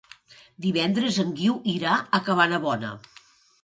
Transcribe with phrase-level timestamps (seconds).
[0.65, 2.95] Divendres en Guiu irà a Cabanabona.